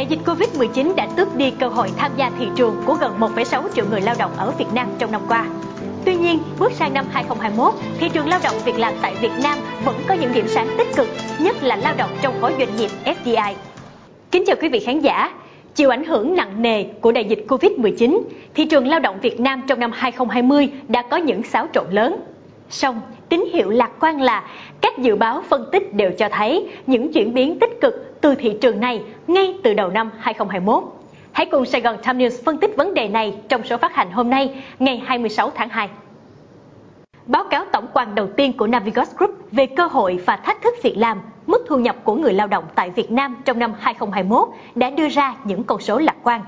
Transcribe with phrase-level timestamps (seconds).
[0.00, 3.62] Đại dịch Covid-19 đã tước đi cơ hội tham gia thị trường của gần 1,6
[3.74, 5.46] triệu người lao động ở Việt Nam trong năm qua.
[6.04, 9.58] Tuy nhiên, bước sang năm 2021, thị trường lao động việc làm tại Việt Nam
[9.84, 11.08] vẫn có những điểm sáng tích cực,
[11.40, 13.54] nhất là lao động trong khối doanh nghiệp FDI.
[14.30, 15.30] Kính chào quý vị khán giả.
[15.74, 18.22] Chịu ảnh hưởng nặng nề của đại dịch Covid-19,
[18.54, 22.16] thị trường lao động Việt Nam trong năm 2020 đã có những xáo trộn lớn.
[22.70, 24.44] Song, tín hiệu lạc quan là
[24.80, 28.56] các dự báo phân tích đều cho thấy những chuyển biến tích cực từ thị
[28.60, 30.84] trường này ngay từ đầu năm 2021.
[31.32, 34.10] Hãy cùng Sài Gòn Times News phân tích vấn đề này trong số phát hành
[34.10, 35.88] hôm nay, ngày 26 tháng 2.
[37.26, 40.74] Báo cáo tổng quan đầu tiên của Navigos Group về cơ hội và thách thức
[40.82, 44.48] việc làm, mức thu nhập của người lao động tại Việt Nam trong năm 2021
[44.74, 46.40] đã đưa ra những con số lạc quan.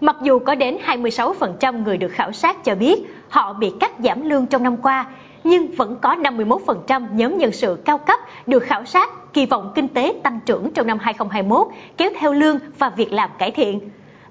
[0.00, 2.96] Mặc dù có đến 26% người được khảo sát cho biết
[3.28, 5.06] họ bị cắt giảm lương trong năm qua,
[5.48, 9.88] nhưng vẫn có 51% nhóm nhân sự cao cấp được khảo sát kỳ vọng kinh
[9.88, 13.80] tế tăng trưởng trong năm 2021 kéo theo lương và việc làm cải thiện.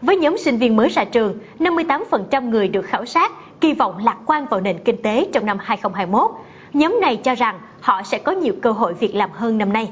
[0.01, 4.17] Với nhóm sinh viên mới ra trường, 58% người được khảo sát kỳ vọng lạc
[4.25, 6.31] quan vào nền kinh tế trong năm 2021.
[6.73, 9.91] Nhóm này cho rằng họ sẽ có nhiều cơ hội việc làm hơn năm nay.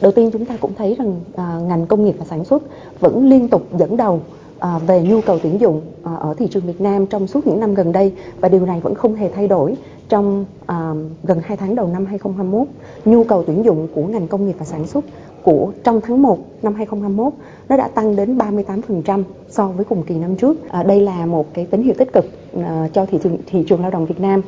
[0.00, 2.62] Đầu tiên chúng ta cũng thấy rằng à, ngành công nghiệp và sản xuất
[3.00, 4.22] vẫn liên tục dẫn đầu
[4.58, 7.60] à, về nhu cầu tuyển dụng à, ở thị trường Việt Nam trong suốt những
[7.60, 9.74] năm gần đây và điều này vẫn không hề thay đổi
[10.10, 12.68] trong à, gần 2 tháng đầu năm 2021.
[13.04, 15.04] Nhu cầu tuyển dụng của ngành công nghiệp và sản xuất
[15.42, 17.32] của trong tháng 1 năm 2021
[17.68, 20.68] nó đã tăng đến 38% so với cùng kỳ năm trước.
[20.70, 22.24] À, đây là một cái tín hiệu tích cực
[22.62, 24.42] à, cho thị trường thị trường lao động Việt Nam.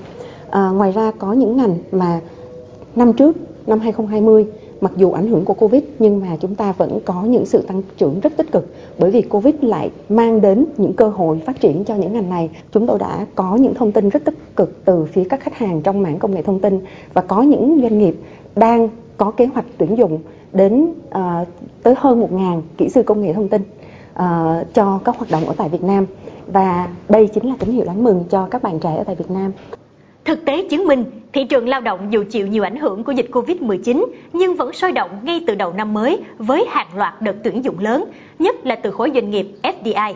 [0.50, 2.20] À, ngoài ra có những ngành mà
[2.96, 4.46] năm trước năm 2020
[4.82, 7.82] mặc dù ảnh hưởng của Covid nhưng mà chúng ta vẫn có những sự tăng
[7.96, 11.84] trưởng rất tích cực bởi vì Covid lại mang đến những cơ hội phát triển
[11.84, 12.50] cho những ngành này.
[12.72, 15.82] Chúng tôi đã có những thông tin rất tích cực từ phía các khách hàng
[15.82, 16.80] trong mảng công nghệ thông tin
[17.14, 18.16] và có những doanh nghiệp
[18.56, 20.18] đang có kế hoạch tuyển dụng
[20.52, 21.48] đến uh,
[21.82, 23.62] tới hơn 1.000 kỹ sư công nghệ thông tin
[24.12, 26.06] uh, cho các hoạt động ở tại Việt Nam
[26.46, 29.30] và đây chính là tín hiệu đáng mừng cho các bạn trẻ ở tại Việt
[29.30, 29.52] Nam.
[30.24, 33.28] Thực tế chứng minh, thị trường lao động dù chịu nhiều ảnh hưởng của dịch
[33.32, 37.64] Covid-19 nhưng vẫn sôi động ngay từ đầu năm mới với hàng loạt đợt tuyển
[37.64, 38.04] dụng lớn,
[38.38, 40.14] nhất là từ khối doanh nghiệp FDI.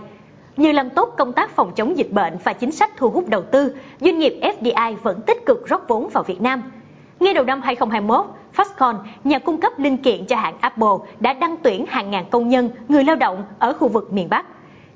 [0.56, 3.42] Nhờ làm tốt công tác phòng chống dịch bệnh và chính sách thu hút đầu
[3.42, 6.62] tư, doanh nghiệp FDI vẫn tích cực rót vốn vào Việt Nam.
[7.20, 8.94] Ngay đầu năm 2021, Foxconn,
[9.24, 10.88] nhà cung cấp linh kiện cho hãng Apple,
[11.20, 14.46] đã đăng tuyển hàng ngàn công nhân, người lao động ở khu vực miền Bắc.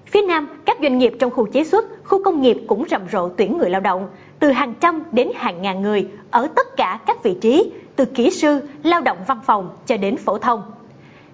[0.06, 3.28] Phía Nam, các doanh nghiệp trong khu chế xuất, khu công nghiệp cũng rầm rộ
[3.28, 4.08] tuyển người lao động,
[4.40, 8.30] từ hàng trăm đến hàng ngàn người ở tất cả các vị trí, từ kỹ
[8.30, 10.62] sư, lao động văn phòng cho đến phổ thông.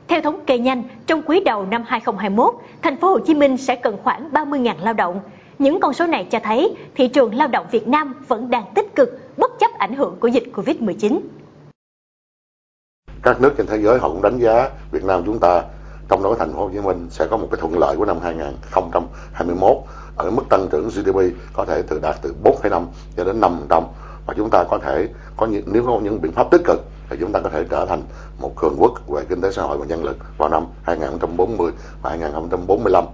[0.08, 3.76] Theo thống kê nhanh, trong quý đầu năm 2021, thành phố Hồ Chí Minh sẽ
[3.76, 5.20] cần khoảng 30.000 lao động.
[5.58, 8.94] Những con số này cho thấy thị trường lao động Việt Nam vẫn đang tích
[8.94, 11.20] cực bất chấp ảnh hưởng của dịch Covid-19.
[13.22, 15.62] Các nước trên thế giới họ cũng đánh giá Việt Nam chúng ta
[16.08, 18.18] trong đó thành phố Hồ Chí Minh sẽ có một cái thuận lợi của năm
[18.22, 19.76] 2021
[20.16, 21.16] ở mức tăng trưởng GDP
[21.52, 22.84] có thể từ đạt từ 4,5
[23.16, 23.82] cho đến 5%
[24.26, 27.16] và chúng ta có thể có những nếu có những biện pháp tích cực thì
[27.20, 28.02] chúng ta có thể trở thành
[28.38, 31.72] một cường quốc về kinh tế xã hội và nhân lực vào năm 2040
[32.02, 33.04] và 2045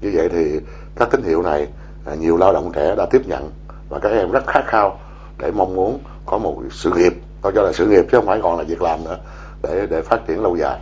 [0.00, 0.60] như vậy thì
[0.96, 1.68] các tín hiệu này
[2.06, 3.50] à, nhiều lao động trẻ đã tiếp nhận
[3.88, 4.98] và các em rất khát khao
[5.38, 7.12] để mong muốn có một sự nghiệp.
[7.42, 9.18] Tôi cho là sự nghiệp chứ không phải còn là việc làm nữa
[9.62, 10.80] để để phát triển lâu dài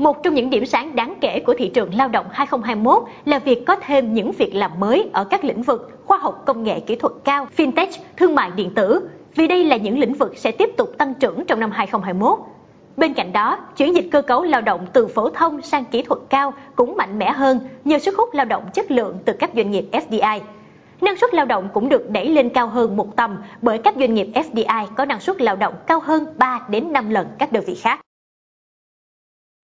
[0.00, 3.66] một trong những điểm sáng đáng kể của thị trường lao động 2021 là việc
[3.66, 6.96] có thêm những việc làm mới ở các lĩnh vực khoa học công nghệ kỹ
[6.96, 10.70] thuật cao, fintech, thương mại điện tử, vì đây là những lĩnh vực sẽ tiếp
[10.76, 12.38] tục tăng trưởng trong năm 2021.
[12.96, 16.20] Bên cạnh đó, chuyển dịch cơ cấu lao động từ phổ thông sang kỹ thuật
[16.28, 19.70] cao cũng mạnh mẽ hơn nhờ sức hút lao động chất lượng từ các doanh
[19.70, 20.40] nghiệp FDI.
[21.00, 24.14] Năng suất lao động cũng được đẩy lên cao hơn một tầm bởi các doanh
[24.14, 27.64] nghiệp FDI có năng suất lao động cao hơn 3 đến 5 lần các đơn
[27.66, 28.00] vị khác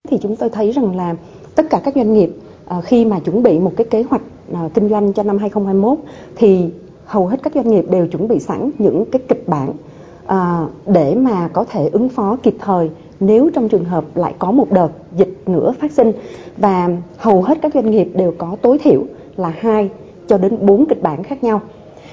[0.07, 1.17] thì chúng tôi thấy rằng là
[1.55, 2.31] tất cả các doanh nghiệp
[2.67, 4.23] ờ, khi mà chuẩn bị một cái kế hoạch
[4.53, 5.99] ờ, kinh doanh cho năm 2021
[6.37, 6.71] thì
[7.05, 9.73] hầu hết các doanh nghiệp đều chuẩn bị sẵn những cái kịch bản
[10.27, 14.51] à, để mà có thể ứng phó kịp thời nếu trong trường hợp lại có
[14.53, 16.13] một đợt dịch nữa phát sinh.
[16.57, 19.03] Và hầu hết các doanh nghiệp đều có tối thiểu
[19.37, 19.91] là hai
[20.29, 21.61] cho đến bốn kịch bản khác nhau.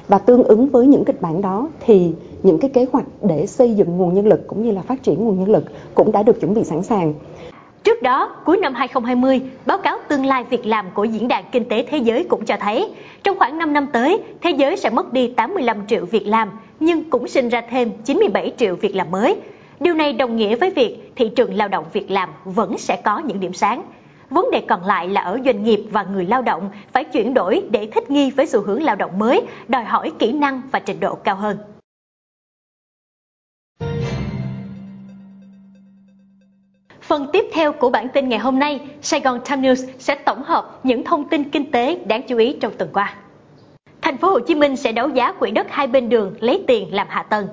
[0.07, 2.11] Và tương ứng với những kịch bản đó thì
[2.43, 5.25] những cái kế hoạch để xây dựng nguồn nhân lực cũng như là phát triển
[5.25, 5.63] nguồn nhân lực
[5.95, 7.13] cũng đã được chuẩn bị sẵn sàng.
[7.83, 11.69] Trước đó, cuối năm 2020, báo cáo tương lai việc làm của Diễn đàn Kinh
[11.69, 12.89] tế Thế giới cũng cho thấy,
[13.23, 16.49] trong khoảng 5 năm tới, thế giới sẽ mất đi 85 triệu việc làm,
[16.79, 19.35] nhưng cũng sinh ra thêm 97 triệu việc làm mới.
[19.79, 23.19] Điều này đồng nghĩa với việc thị trường lao động việc làm vẫn sẽ có
[23.19, 23.83] những điểm sáng.
[24.29, 27.63] Vấn đề còn lại là ở doanh nghiệp và người lao động phải chuyển đổi
[27.69, 30.99] để thích nghi với xu hướng lao động mới, đòi hỏi kỹ năng và trình
[30.99, 31.57] độ cao hơn.
[37.07, 40.43] Phần tiếp theo của bản tin ngày hôm nay, Sài Gòn Times News sẽ tổng
[40.43, 43.13] hợp những thông tin kinh tế đáng chú ý trong tuần qua.
[44.01, 46.93] Thành phố Hồ Chí Minh sẽ đấu giá quỹ đất hai bên đường lấy tiền
[46.93, 47.47] làm hạ tầng.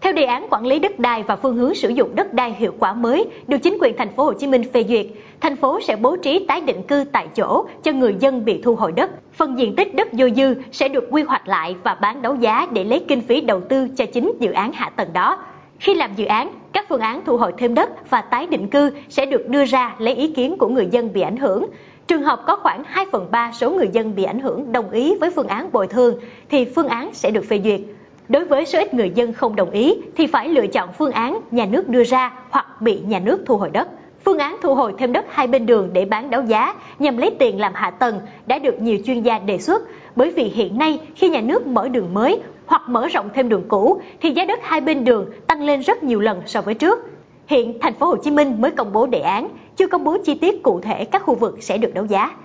[0.00, 2.74] Theo đề án quản lý đất đai và phương hướng sử dụng đất đai hiệu
[2.78, 5.06] quả mới được chính quyền thành phố Hồ Chí Minh phê duyệt,
[5.40, 8.74] thành phố sẽ bố trí tái định cư tại chỗ cho người dân bị thu
[8.74, 9.10] hồi đất.
[9.32, 12.66] Phần diện tích đất dôi dư sẽ được quy hoạch lại và bán đấu giá
[12.72, 15.38] để lấy kinh phí đầu tư cho chính dự án hạ tầng đó.
[15.80, 18.90] Khi làm dự án, các phương án thu hồi thêm đất và tái định cư
[19.08, 21.66] sẽ được đưa ra lấy ý kiến của người dân bị ảnh hưởng.
[22.06, 25.14] Trường hợp có khoảng 2 phần 3 số người dân bị ảnh hưởng đồng ý
[25.20, 26.14] với phương án bồi thường
[26.50, 27.80] thì phương án sẽ được phê duyệt.
[28.28, 31.40] Đối với số ít người dân không đồng ý thì phải lựa chọn phương án
[31.50, 33.88] nhà nước đưa ra hoặc bị nhà nước thu hồi đất.
[34.24, 37.30] Phương án thu hồi thêm đất hai bên đường để bán đấu giá nhằm lấy
[37.38, 39.82] tiền làm hạ tầng đã được nhiều chuyên gia đề xuất
[40.16, 43.64] bởi vì hiện nay khi nhà nước mở đường mới hoặc mở rộng thêm đường
[43.68, 46.98] cũ thì giá đất hai bên đường tăng lên rất nhiều lần so với trước.
[47.46, 50.34] Hiện thành phố Hồ Chí Minh mới công bố đề án, chưa công bố chi
[50.34, 52.36] tiết cụ thể các khu vực sẽ được đấu giá.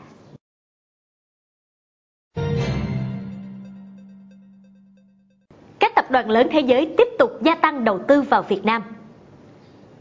[5.79, 8.81] Các tập đoàn lớn thế giới tiếp tục gia tăng đầu tư vào Việt Nam.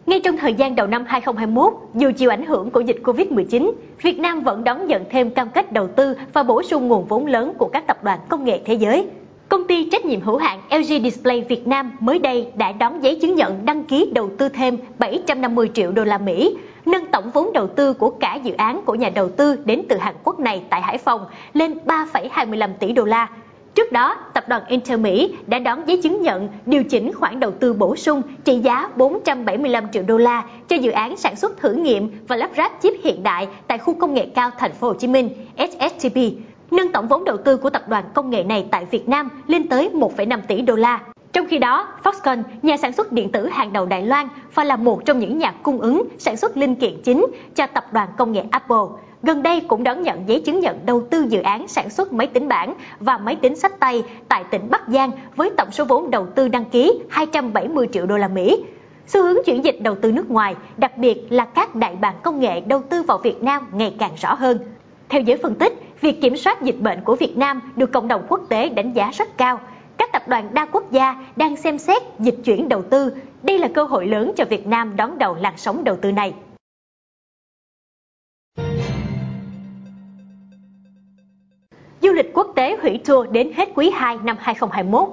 [0.07, 3.73] Ngay trong thời gian đầu năm 2021, dù chịu ảnh hưởng của dịch Covid-19,
[4.03, 7.27] Việt Nam vẫn đón nhận thêm cam kết đầu tư và bổ sung nguồn vốn
[7.27, 9.09] lớn của các tập đoàn công nghệ thế giới.
[9.49, 13.19] Công ty trách nhiệm hữu hạn LG Display Việt Nam mới đây đã đón giấy
[13.23, 16.57] chứng nhận đăng ký đầu tư thêm 750 triệu đô la Mỹ,
[16.87, 19.97] nâng tổng vốn đầu tư của cả dự án của nhà đầu tư đến từ
[19.97, 23.29] Hàn Quốc này tại Hải Phòng lên 3,25 tỷ đô la.
[23.75, 27.51] Trước đó, tập đoàn Intel Mỹ đã đón giấy chứng nhận điều chỉnh khoản đầu
[27.51, 31.73] tư bổ sung trị giá 475 triệu đô la cho dự án sản xuất thử
[31.73, 34.95] nghiệm và lắp ráp chip hiện đại tại khu công nghệ cao thành phố Hồ
[34.95, 36.17] Chí Minh SSTP
[36.71, 39.69] nâng tổng vốn đầu tư của tập đoàn công nghệ này tại Việt Nam lên
[39.69, 41.01] tới 1,5 tỷ đô la.
[41.33, 44.77] Trong khi đó, Foxconn, nhà sản xuất điện tử hàng đầu Đài Loan và là
[44.77, 48.33] một trong những nhà cung ứng sản xuất linh kiện chính cho tập đoàn công
[48.33, 48.85] nghệ Apple,
[49.23, 52.27] gần đây cũng đón nhận giấy chứng nhận đầu tư dự án sản xuất máy
[52.27, 56.11] tính bảng và máy tính sách tay tại tỉnh Bắc Giang với tổng số vốn
[56.11, 58.65] đầu tư đăng ký 270 triệu đô la Mỹ.
[59.07, 62.41] Xu hướng chuyển dịch đầu tư nước ngoài, đặc biệt là các đại bàng công
[62.41, 64.59] nghệ đầu tư vào Việt Nam ngày càng rõ hơn.
[65.09, 68.27] Theo giới phân tích, việc kiểm soát dịch bệnh của Việt Nam được cộng đồng
[68.29, 69.61] quốc tế đánh giá rất cao.
[69.97, 73.13] Các tập đoàn đa quốc gia đang xem xét dịch chuyển đầu tư.
[73.43, 76.35] Đây là cơ hội lớn cho Việt Nam đón đầu làn sóng đầu tư này.
[82.03, 85.09] Du lịch quốc tế hủy tour đến hết quý 2 năm 2021.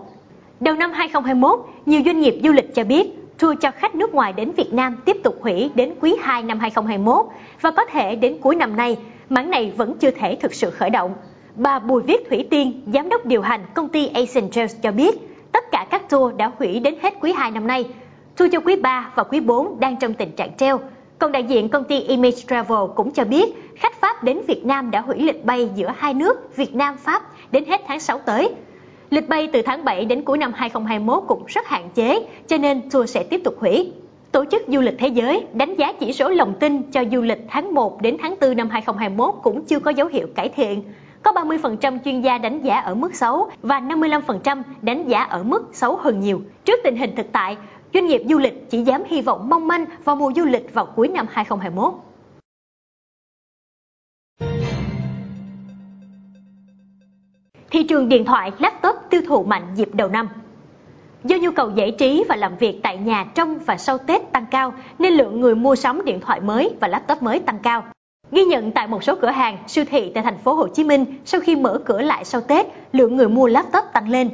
[0.60, 3.08] Đầu năm 2021, nhiều doanh nghiệp du lịch cho biết
[3.40, 6.60] tour cho khách nước ngoài đến Việt Nam tiếp tục hủy đến quý 2 năm
[6.60, 7.26] 2021
[7.62, 8.98] và có thể đến cuối năm nay
[9.32, 11.14] mảng này vẫn chưa thể thực sự khởi động.
[11.56, 15.16] Bà Bùi Viết Thủy Tiên, giám đốc điều hành công ty Asian Trails cho biết,
[15.52, 17.86] tất cả các tour đã hủy đến hết quý 2 năm nay.
[18.38, 20.80] Tour cho quý 3 và quý 4 đang trong tình trạng treo.
[21.20, 24.92] Còn đại diện công ty Image Travel cũng cho biết, khách Pháp đến Việt Nam
[24.92, 28.50] đã hủy lịch bay giữa hai nước Việt Nam Pháp đến hết tháng 6 tới.
[29.10, 32.90] Lịch bay từ tháng 7 đến cuối năm 2021 cũng rất hạn chế, cho nên
[32.90, 33.92] tour sẽ tiếp tục hủy.
[34.32, 37.46] Tổ chức Du lịch Thế giới đánh giá chỉ số lòng tin cho du lịch
[37.48, 40.84] tháng 1 đến tháng 4 năm 2021 cũng chưa có dấu hiệu cải thiện.
[41.24, 45.70] Có 30% chuyên gia đánh giá ở mức xấu và 55% đánh giá ở mức
[45.74, 46.42] xấu hơn nhiều.
[46.66, 47.58] Trước tình hình thực tại,
[47.94, 50.86] doanh nghiệp du lịch chỉ dám hy vọng mong manh vào mùa du lịch vào
[50.86, 51.94] cuối năm 2021.
[57.72, 60.28] Thị trường điện thoại, laptop tiêu thụ mạnh dịp đầu năm
[61.24, 64.46] Do nhu cầu giải trí và làm việc tại nhà trong và sau Tết tăng
[64.52, 67.84] cao, nên lượng người mua sắm điện thoại mới và laptop mới tăng cao.
[68.32, 71.06] Ghi nhận tại một số cửa hàng, siêu thị tại thành phố Hồ Chí Minh,
[71.26, 74.30] sau khi mở cửa lại sau Tết, lượng người mua laptop tăng lên.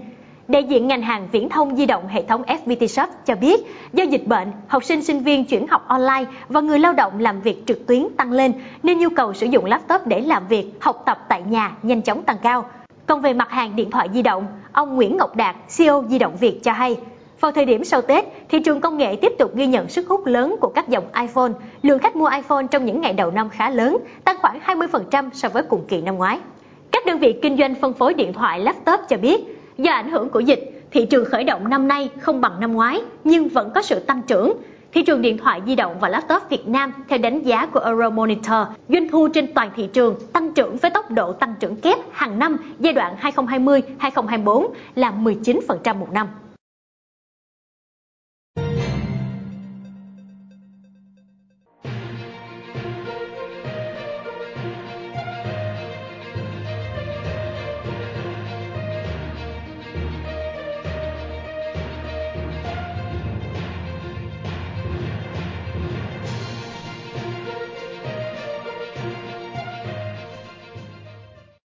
[0.48, 4.04] Đại diện ngành hàng viễn thông di động hệ thống FPT Shop cho biết, do
[4.04, 7.64] dịch bệnh, học sinh sinh viên chuyển học online và người lao động làm việc
[7.66, 8.54] trực tuyến tăng lên,
[8.84, 12.24] nên nhu cầu sử dụng laptop để làm việc, học tập tại nhà nhanh chóng
[12.24, 12.66] tăng cao.
[13.08, 16.36] Còn về mặt hàng điện thoại di động, ông Nguyễn Ngọc Đạt, CEO Di động
[16.40, 16.98] Việt cho hay,
[17.40, 20.26] vào thời điểm sau Tết, thị trường công nghệ tiếp tục ghi nhận sức hút
[20.26, 21.52] lớn của các dòng iPhone.
[21.82, 25.50] Lượng khách mua iPhone trong những ngày đầu năm khá lớn, tăng khoảng 20% so
[25.50, 26.40] với cùng kỳ năm ngoái.
[26.92, 29.42] Các đơn vị kinh doanh phân phối điện thoại laptop cho biết,
[29.78, 33.02] do ảnh hưởng của dịch, thị trường khởi động năm nay không bằng năm ngoái
[33.24, 34.54] nhưng vẫn có sự tăng trưởng.
[34.94, 38.68] Thị trường điện thoại di động và laptop Việt Nam theo đánh giá của Euromonitor,
[38.90, 42.40] doanh thu trên toàn thị trường tăng trưởng với tốc độ tăng trưởng kép hàng
[42.40, 46.28] năm giai đoạn 2020-2024 là 19% một năm.